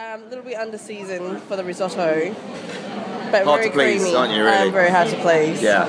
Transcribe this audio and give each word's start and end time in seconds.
Um, 0.00 0.22
a 0.22 0.28
little 0.30 0.44
bit 0.44 0.56
under 0.56 0.78
season 0.78 1.40
for 1.40 1.56
the 1.56 1.64
risotto, 1.64 2.32
but 3.30 3.44
Hard 3.44 3.60
very 3.60 3.64
to 3.68 3.70
please, 3.70 4.00
creamy. 4.00 4.16
aren't 4.16 4.32
you, 4.32 4.44
really? 4.44 4.68
Um, 4.68 4.72
very 4.72 4.88
hard 4.88 5.08
to 5.10 5.16
please. 5.20 5.60
Yeah. 5.60 5.84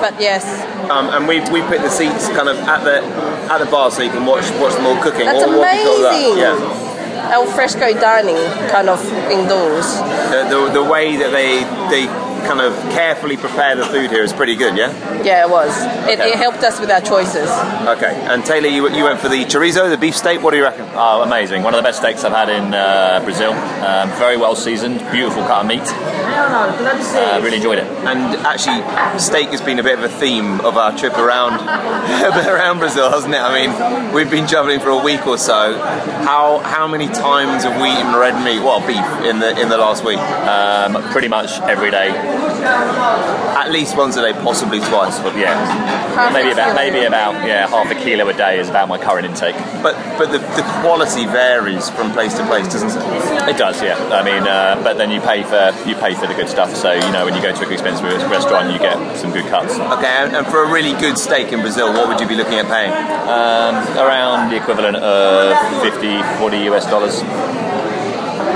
But 0.00 0.18
yes, 0.18 0.44
Um, 0.88 1.10
and 1.12 1.28
we 1.28 1.40
we 1.52 1.60
put 1.68 1.82
the 1.82 1.90
seats 1.90 2.28
kind 2.28 2.48
of 2.48 2.56
at 2.56 2.84
the 2.84 3.04
at 3.52 3.58
the 3.58 3.66
bar 3.66 3.90
so 3.90 4.00
you 4.02 4.08
can 4.08 4.24
watch 4.24 4.48
watch 4.62 4.72
them 4.72 4.86
all 4.86 4.96
cooking. 5.02 5.26
That's 5.26 5.44
what, 5.44 5.58
what 5.58 5.76
do 5.76 6.02
that? 6.02 6.14
amazing. 6.14 6.38
Yeah. 6.40 7.32
al 7.36 7.44
fresco 7.44 7.92
dining 7.92 8.40
kind 8.70 8.88
of 8.88 9.04
indoors. 9.28 9.92
The, 10.32 10.48
the, 10.48 10.80
the 10.80 10.84
way 10.88 11.16
that 11.18 11.30
they 11.30 11.64
they 11.92 12.06
kind 12.44 12.60
of 12.60 12.72
carefully 12.92 13.36
prepare 13.36 13.74
the 13.76 13.84
food 13.86 14.10
here 14.10 14.22
is 14.22 14.32
pretty 14.32 14.54
good. 14.56 14.76
Yeah. 14.76 14.92
Yeah, 15.22 15.46
it 15.46 15.50
was. 15.50 15.72
It, 16.08 16.14
Okay. 16.20 16.30
it 16.30 16.36
helped 16.36 16.62
us 16.62 16.78
with 16.80 16.90
our 16.90 17.00
choices. 17.00 17.48
Okay. 17.96 18.14
And 18.30 18.44
Taylor, 18.44 18.68
you 18.68 18.88
you 18.90 19.04
went 19.04 19.20
for 19.20 19.28
the 19.28 19.44
chorizo, 19.44 19.88
the 19.90 19.96
beef 19.98 20.14
steak. 20.16 20.42
What 20.42 20.50
do 20.52 20.56
you 20.58 20.62
reckon? 20.64 20.86
Oh, 20.94 21.22
amazing. 21.22 21.62
One 21.62 21.74
of 21.74 21.78
the 21.78 21.88
best 21.88 21.98
steaks 22.00 22.24
I've 22.24 22.32
had 22.32 22.48
in 22.48 22.72
uh, 22.74 23.20
Brazil. 23.24 23.52
Um, 23.52 24.10
very 24.18 24.36
well 24.36 24.54
seasoned, 24.54 24.98
beautiful 25.10 25.42
cut 25.44 25.62
of 25.62 25.66
meat. 25.66 25.82
Uh, 25.84 27.40
really 27.42 27.56
enjoyed 27.56 27.78
it. 27.78 27.86
And 28.04 28.36
actually, 28.46 28.80
steak 29.18 29.48
has 29.48 29.60
been 29.60 29.78
a 29.78 29.82
bit 29.82 29.98
of 29.98 30.04
a 30.04 30.08
theme 30.08 30.60
of 30.60 30.76
our 30.76 30.96
trip 30.96 31.16
around 31.16 31.54
around 32.48 32.78
Brazil, 32.78 33.10
hasn't 33.10 33.34
it? 33.34 33.40
I 33.40 33.50
mean, 33.66 34.12
we've 34.12 34.30
been 34.30 34.46
travelling 34.46 34.80
for 34.80 34.90
a 34.90 35.02
week 35.02 35.26
or 35.26 35.38
so. 35.38 35.78
How 35.78 36.58
how 36.58 36.86
many 36.86 37.06
times 37.08 37.64
have 37.64 37.80
we 37.80 37.88
eaten 37.90 38.14
red 38.14 38.36
meat, 38.44 38.60
well, 38.62 38.80
beef, 38.86 39.04
in 39.28 39.38
the 39.40 39.58
in 39.60 39.68
the 39.68 39.78
last 39.78 40.04
week? 40.04 40.18
Um, 40.18 41.02
pretty 41.12 41.28
much 41.28 41.60
every 41.62 41.90
day. 41.90 42.10
At 42.64 43.70
least 43.70 43.96
once 43.96 44.16
a 44.16 44.22
day, 44.22 44.32
possibly 44.40 44.78
twice. 44.80 45.18
But 45.20 45.36
yeah, 45.36 45.54
Half 46.14 46.32
maybe 46.32 46.50
about 46.52 46.76
maybe 46.76 47.04
about 47.04 47.34
yeah 47.46 47.66
half 47.68 47.90
a 47.90 47.94
kilo 47.94 48.28
a 48.28 48.34
day 48.34 48.58
is 48.58 48.68
about 48.68 48.88
my 48.88 48.98
current 48.98 49.26
intake. 49.26 49.56
But 49.82 49.94
but 50.18 50.32
the, 50.32 50.38
the 50.38 50.64
quality 50.80 51.26
varies 51.26 51.88
from 51.90 52.12
place 52.12 52.34
to 52.34 52.46
place, 52.46 52.68
doesn't 52.68 52.90
it? 52.90 53.48
It 53.50 53.56
does, 53.56 53.82
yeah. 53.82 53.96
I 54.12 54.22
mean, 54.24 54.42
uh, 54.46 54.80
but 54.82 54.96
then 54.96 55.10
you 55.10 55.20
pay 55.20 55.42
for 55.42 55.72
you 55.88 55.94
pay 55.96 56.14
for 56.14 56.26
the 56.26 56.34
good 56.34 56.48
stuff. 56.48 56.74
So 56.74 56.92
you 56.92 57.10
know 57.12 57.24
when 57.24 57.34
you 57.34 57.42
go 57.42 57.52
to 57.54 57.66
an 57.66 57.72
expensive 57.72 58.04
restaurant, 58.30 58.72
you 58.72 58.78
get 58.78 59.16
some 59.16 59.32
good 59.32 59.46
cuts. 59.46 59.74
Okay, 59.74 60.06
and, 60.06 60.36
and 60.36 60.46
for 60.46 60.62
a 60.64 60.70
really 60.70 60.92
good 61.00 61.18
steak 61.18 61.52
in 61.52 61.60
Brazil, 61.60 61.92
what 61.92 62.08
would 62.08 62.20
you 62.20 62.28
be 62.28 62.36
looking 62.36 62.58
at 62.58 62.66
paying? 62.66 62.92
Um, 62.92 63.74
around 63.98 64.50
the 64.50 64.56
equivalent 64.56 64.96
of 64.96 65.82
50, 65.82 66.22
40 66.38 66.56
US 66.70 66.86
dollars. 66.86 67.22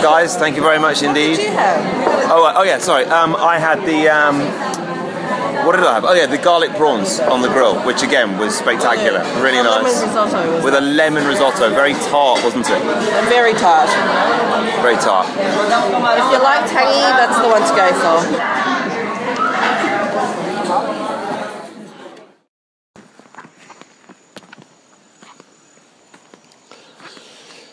Guys, 0.00 0.36
thank 0.36 0.56
you 0.56 0.62
very 0.62 0.78
much 0.78 1.02
indeed. 1.02 1.30
What 1.30 1.36
do 1.36 1.42
you 1.42 1.50
have? 1.50 2.30
Oh, 2.30 2.44
uh, 2.46 2.52
oh 2.56 2.62
yeah, 2.62 2.78
sorry. 2.78 3.04
Um, 3.04 3.36
I 3.36 3.58
had 3.58 3.84
the 3.84 4.08
um, 4.08 4.40
what 5.66 5.76
did 5.76 5.84
I 5.84 5.94
have? 5.94 6.04
Oh 6.04 6.12
yeah, 6.14 6.26
the 6.26 6.38
garlic 6.38 6.70
prawns 6.72 7.20
on 7.20 7.42
the 7.42 7.48
grill, 7.48 7.78
which 7.84 8.02
again 8.02 8.38
was 8.38 8.56
spectacular, 8.56 9.20
really 9.42 9.58
A 9.58 9.62
lemon 9.62 9.84
nice. 9.84 10.02
risotto 10.02 10.64
With 10.64 10.74
a 10.74 10.80
lemon 10.80 11.26
risotto, 11.26 11.70
very 11.70 11.92
tart, 12.10 12.42
wasn't 12.42 12.66
it? 12.70 12.80
very 13.28 13.52
tart. 13.54 13.88
Very 14.82 14.96
tart. 14.96 15.28
If 15.28 16.26
you 16.32 16.40
like 16.42 16.64
tangy, 16.70 17.04
that's 17.14 17.38
the 17.38 17.48
one 17.48 17.62
to 17.62 17.74
go 17.76 17.88
for. 18.00 18.61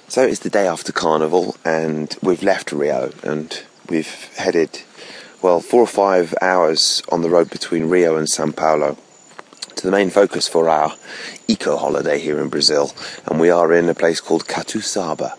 So 0.09 0.23
it's 0.23 0.39
the 0.39 0.49
day 0.49 0.65
after 0.65 0.91
Carnival, 0.91 1.55
and 1.63 2.17
we've 2.23 2.41
left 2.41 2.71
Rio, 2.71 3.11
and 3.21 3.61
we've 3.89 4.35
headed, 4.37 4.81
well, 5.43 5.59
four 5.59 5.83
or 5.83 5.87
five 5.87 6.33
hours 6.41 7.03
on 7.09 7.21
the 7.21 7.29
road 7.29 7.51
between 7.51 7.89
Rio 7.89 8.17
and 8.17 8.27
Sao 8.27 8.49
Paulo 8.49 8.97
to 9.75 9.85
the 9.85 9.91
main 9.91 10.09
focus 10.09 10.47
for 10.47 10.67
our 10.67 10.95
eco 11.47 11.77
holiday 11.77 12.17
here 12.17 12.39
in 12.39 12.49
Brazil, 12.49 12.91
and 13.27 13.39
we 13.39 13.51
are 13.51 13.71
in 13.71 13.87
a 13.87 13.93
place 13.93 14.19
called 14.19 14.45
Catuçaba. 14.45 15.33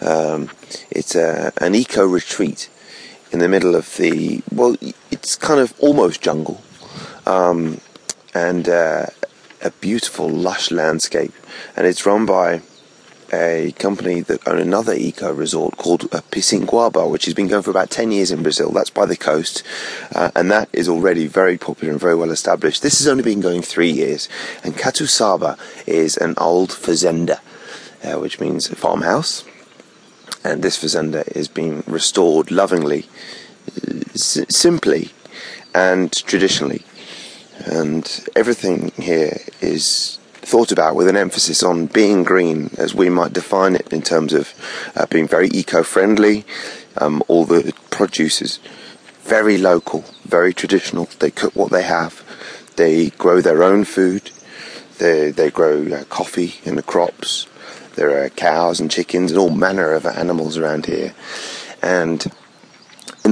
Um, 0.00 0.48
it's 0.90 1.14
a, 1.14 1.52
an 1.60 1.74
eco 1.74 2.06
retreat 2.06 2.70
in 3.30 3.40
the 3.40 3.48
middle 3.48 3.74
of 3.74 3.94
the 3.98 4.42
well, 4.50 4.74
it's 5.10 5.36
kind 5.36 5.60
of 5.60 5.74
almost 5.80 6.22
jungle, 6.22 6.62
um, 7.26 7.78
and 8.32 8.70
uh, 8.70 9.04
a 9.60 9.70
beautiful 9.82 10.30
lush 10.30 10.70
landscape, 10.70 11.34
and 11.76 11.86
it's 11.86 12.06
run 12.06 12.24
by 12.24 12.62
a 13.32 13.72
company 13.78 14.20
that 14.20 14.46
own 14.46 14.58
another 14.58 14.92
eco 14.94 15.32
resort 15.32 15.76
called 15.76 16.04
uh, 16.04 16.20
Picinguaba, 16.30 17.10
which 17.10 17.24
has 17.24 17.34
been 17.34 17.48
going 17.48 17.62
for 17.62 17.70
about 17.70 17.90
10 17.90 18.12
years 18.12 18.30
in 18.30 18.42
Brazil. 18.42 18.70
That's 18.70 18.90
by 18.90 19.06
the 19.06 19.16
coast, 19.16 19.62
uh, 20.14 20.30
and 20.34 20.50
that 20.50 20.68
is 20.72 20.88
already 20.88 21.26
very 21.26 21.58
popular 21.58 21.92
and 21.92 22.00
very 22.00 22.14
well 22.14 22.30
established. 22.30 22.82
This 22.82 22.98
has 22.98 23.08
only 23.08 23.22
been 23.22 23.40
going 23.40 23.62
three 23.62 23.90
years, 23.90 24.28
and 24.62 24.74
Catuçaba 24.74 25.58
is 25.86 26.16
an 26.16 26.34
old 26.38 26.70
fazenda, 26.70 27.40
uh, 28.02 28.18
which 28.18 28.40
means 28.40 28.68
farmhouse, 28.68 29.44
and 30.42 30.62
this 30.62 30.76
fazenda 30.76 31.24
is 31.36 31.48
being 31.48 31.82
restored 31.86 32.50
lovingly, 32.50 33.06
s- 34.14 34.44
simply, 34.48 35.10
and 35.74 36.12
traditionally. 36.12 36.84
And 37.66 38.26
everything 38.36 38.90
here 38.96 39.38
is 39.60 40.18
thought 40.44 40.72
about 40.72 40.94
with 40.94 41.08
an 41.08 41.16
emphasis 41.16 41.62
on 41.62 41.86
being 41.86 42.22
green, 42.22 42.70
as 42.78 42.94
we 42.94 43.08
might 43.08 43.32
define 43.32 43.74
it 43.74 43.92
in 43.92 44.02
terms 44.02 44.32
of 44.32 44.54
uh, 44.94 45.06
being 45.06 45.26
very 45.26 45.48
eco-friendly. 45.48 46.44
Um, 46.98 47.22
all 47.28 47.44
the 47.44 47.72
produce 47.90 48.40
is 48.40 48.60
very 49.22 49.58
local, 49.58 50.04
very 50.24 50.52
traditional. 50.54 51.08
They 51.18 51.30
cook 51.30 51.56
what 51.56 51.70
they 51.72 51.82
have. 51.82 52.22
They 52.76 53.10
grow 53.10 53.40
their 53.40 53.62
own 53.62 53.84
food. 53.84 54.30
They 54.98 55.30
they 55.30 55.50
grow 55.50 55.86
uh, 55.86 56.04
coffee 56.04 56.54
in 56.64 56.76
the 56.76 56.82
crops. 56.82 57.46
There 57.96 58.22
are 58.22 58.28
cows 58.28 58.80
and 58.80 58.90
chickens 58.90 59.30
and 59.30 59.38
all 59.38 59.50
manner 59.50 59.92
of 59.92 60.06
animals 60.06 60.58
around 60.58 60.86
here, 60.86 61.14
and 61.82 62.24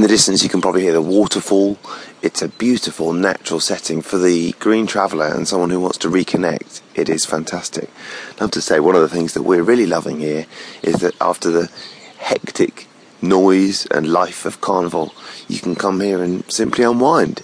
the 0.02 0.08
distance, 0.08 0.42
you 0.42 0.48
can 0.48 0.60
probably 0.60 0.82
hear 0.82 0.92
the 0.92 1.00
waterfall. 1.00 1.78
It's 2.22 2.42
a 2.42 2.48
beautiful 2.48 3.12
natural 3.12 3.60
setting 3.60 4.02
for 4.02 4.18
the 4.18 4.52
green 4.58 4.86
traveller 4.86 5.26
and 5.26 5.46
someone 5.46 5.70
who 5.70 5.80
wants 5.80 5.98
to 5.98 6.08
reconnect. 6.08 6.80
It 6.94 7.08
is 7.08 7.24
fantastic. 7.24 7.88
I 8.36 8.40
have 8.40 8.50
to 8.52 8.60
say, 8.60 8.80
one 8.80 8.96
of 8.96 9.00
the 9.00 9.08
things 9.08 9.34
that 9.34 9.42
we're 9.42 9.62
really 9.62 9.86
loving 9.86 10.18
here 10.18 10.46
is 10.82 10.96
that 10.96 11.14
after 11.20 11.50
the 11.50 11.70
hectic 12.18 12.88
noise 13.20 13.86
and 13.86 14.12
life 14.12 14.44
of 14.44 14.60
Carnival, 14.60 15.14
you 15.46 15.60
can 15.60 15.76
come 15.76 16.00
here 16.00 16.22
and 16.22 16.50
simply 16.50 16.84
unwind. 16.84 17.42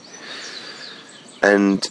And 1.43 1.87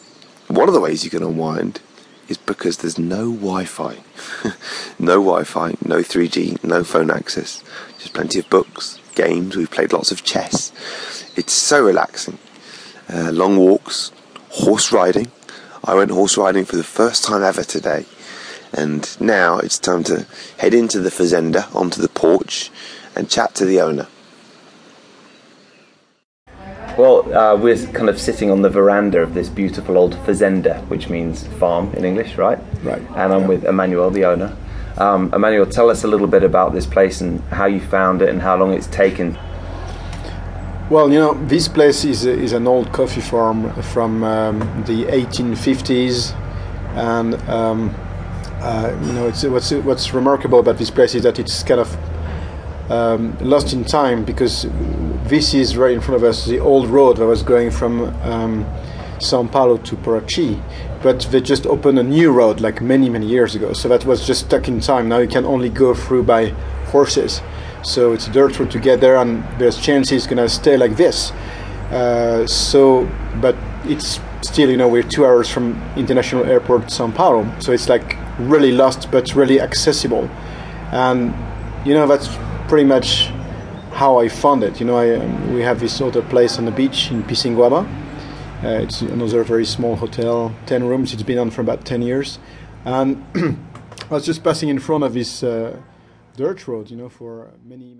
one 0.48 0.68
of 0.68 0.74
the 0.74 0.82
ways 0.82 1.04
you 1.04 1.10
can 1.10 1.24
unwind 1.24 1.80
is 2.28 2.38
because 2.38 2.78
there's 2.78 3.00
no 3.00 3.32
Wi 3.32 3.64
Fi. 3.64 3.98
no 5.00 5.24
Wi 5.24 5.44
Fi, 5.44 5.76
no 5.86 6.00
3G, 6.00 6.64
no 6.64 6.84
phone 6.84 7.10
access. 7.10 7.64
Just 8.00 8.14
plenty 8.14 8.40
of 8.40 8.50
books, 8.50 9.00
games. 9.18 9.58
We've 9.58 9.70
played 9.70 9.92
lots 9.92 10.12
of 10.12 10.24
chess. 10.24 10.72
It's 11.36 11.54
so 11.54 11.84
relaxing. 11.84 12.38
Uh, 13.10 13.32
long 13.32 13.58
walks, 13.58 14.12
horse 14.50 14.92
riding. 14.94 15.32
I 15.84 15.96
went 15.96 16.12
horse 16.12 16.38
riding 16.38 16.66
for 16.66 16.78
the 16.78 16.84
first 16.84 17.26
time 17.26 17.44
ever 17.44 17.64
today. 17.64 18.06
And 18.74 19.20
now 19.20 19.58
it's 19.60 19.80
time 19.80 20.04
to 20.06 20.26
head 20.60 20.74
into 20.74 21.00
the 21.00 21.10
fazenda, 21.10 21.68
onto 21.74 22.02
the 22.02 22.10
porch, 22.10 22.70
and 23.16 23.30
chat 23.30 23.56
to 23.56 23.66
the 23.66 23.82
owner. 23.82 24.08
Well, 26.98 27.32
uh, 27.34 27.56
we're 27.56 27.78
kind 27.94 28.10
of 28.10 28.20
sitting 28.20 28.50
on 28.50 28.62
the 28.62 28.70
veranda 28.70 29.22
of 29.22 29.34
this 29.34 29.50
beautiful 29.50 29.98
old 29.98 30.16
fazenda, 30.26 30.82
which 30.88 31.10
means 31.10 31.48
farm 31.60 31.94
in 31.94 32.04
English, 32.04 32.38
right? 32.38 32.60
Right. 32.84 33.02
And 33.16 33.34
I'm 33.34 33.48
with 33.48 33.66
Emmanuel, 33.66 34.10
the 34.10 34.26
owner. 34.26 34.58
Um, 34.98 35.32
Emmanuel, 35.34 35.66
tell 35.68 35.90
us 35.90 36.04
a 36.04 36.08
little 36.08 36.28
bit 36.28 36.44
about 36.44 36.74
this 36.74 36.86
place 36.86 37.22
and 37.22 37.40
how 37.50 37.66
you 37.66 37.80
found 37.80 38.22
it 38.22 38.30
and 38.30 38.42
how 38.42 38.58
long 38.58 38.74
it's 38.74 38.88
taken. 38.88 39.38
Well, 40.90 41.12
you 41.12 41.20
know, 41.20 41.34
this 41.46 41.68
place 41.68 42.04
is, 42.06 42.26
is 42.26 42.54
an 42.54 42.66
old 42.66 42.92
coffee 42.94 43.22
farm 43.22 43.72
from 43.84 44.24
um, 44.24 44.60
the 44.88 45.06
1850s, 45.06 46.34
and 46.96 47.36
um, 47.50 47.94
uh, 48.62 48.98
you 49.04 49.14
know, 49.14 49.32
what's 49.52 49.72
what's 49.72 50.14
remarkable 50.14 50.60
about 50.60 50.78
this 50.78 50.90
place 50.90 51.14
is 51.14 51.24
that 51.24 51.40
it's 51.40 51.62
kind 51.62 51.82
of 51.82 52.92
um, 52.92 53.38
lost 53.40 53.74
in 53.74 53.84
time 53.84 54.24
because 54.24 54.66
this 55.26 55.54
is 55.54 55.76
right 55.78 55.92
in 55.92 56.00
front 56.02 56.16
of 56.16 56.24
us 56.24 56.46
the 56.46 56.60
old 56.60 56.88
road 56.88 57.18
that 57.18 57.26
was 57.26 57.44
going 57.44 57.70
from 57.70 58.06
um, 58.24 58.66
São 59.20 59.52
Paulo 59.52 59.78
to 59.78 59.96
Paraty, 59.96 60.62
but 61.02 61.22
they 61.32 61.42
just 61.42 61.66
opened 61.66 62.00
a 62.00 62.04
new 62.04 62.32
road 62.32 62.60
like 62.60 62.82
many 62.82 63.10
many 63.10 63.28
years 63.28 63.56
ago. 63.56 63.74
So 63.74 63.90
that 63.90 64.06
was 64.06 64.26
just 64.26 64.46
stuck 64.46 64.68
in 64.68 64.80
time. 64.80 65.10
Now 65.10 65.20
you 65.20 65.28
can 65.28 65.46
only 65.46 65.70
go 65.70 65.94
through 65.94 66.24
by 66.24 66.54
horses. 66.92 67.42
So 67.84 68.14
it's 68.14 68.28
a 68.28 68.32
dirt 68.32 68.60
road 68.60 68.72
to 68.72 68.80
get 68.80 69.00
there, 69.00 69.18
and 69.18 69.44
there's 69.60 69.78
chances 69.80 70.12
it's 70.18 70.28
gonna 70.28 70.50
stay 70.50 70.78
like 70.78 70.98
this. 70.98 71.32
Uh, 71.92 72.46
so, 72.46 73.10
but 73.42 73.56
it's 73.86 74.20
still, 74.42 74.70
you 74.70 74.78
know, 74.78 74.90
we're 74.90 75.04
two 75.04 75.26
hours 75.26 75.50
from 75.50 75.82
international 75.96 76.46
airport 76.46 76.84
São 76.88 77.14
Paulo, 77.14 77.48
so 77.60 77.72
it's 77.72 77.88
like 77.88 78.18
really 78.40 78.72
lost 78.72 79.10
but 79.12 79.34
really 79.36 79.62
accessible, 79.62 80.30
and 80.92 81.34
you 81.86 81.94
know 81.94 82.06
that's 82.06 82.28
pretty 82.68 82.86
much 82.86 83.30
how 83.94 84.20
I 84.20 84.28
found 84.28 84.64
it. 84.64 84.80
You 84.80 84.86
know, 84.86 84.98
I, 84.98 85.18
we 85.54 85.62
have 85.62 85.80
this 85.80 86.02
other 86.02 86.22
place 86.22 86.58
on 86.60 86.66
the 86.66 86.72
beach 86.72 87.10
in 87.10 87.24
Picinguaba. 87.24 87.88
Uh, 88.64 88.70
it's 88.70 89.02
another 89.02 89.44
very 89.44 89.66
small 89.66 89.96
hotel, 89.96 90.52
ten 90.66 90.84
rooms. 90.84 91.14
It's 91.14 91.22
been 91.22 91.38
on 91.38 91.52
for 91.52 91.62
about 91.62 91.86
ten 91.86 92.02
years, 92.02 92.40
and 92.86 93.24
I 94.10 94.14
was 94.14 94.26
just 94.26 94.44
passing 94.44 94.70
in 94.70 94.80
front 94.80 95.04
of 95.04 95.14
this 95.14 95.44
uh, 95.44 95.78
dirt 96.36 96.68
road, 96.68 96.90
you 96.90 96.98
know, 96.98 97.08
for 97.08 97.52
many 97.64 97.96